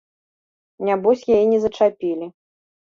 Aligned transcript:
Нябось 0.89 1.27
яе 1.37 1.39
не 1.53 1.59
зачапілі. 1.67 2.25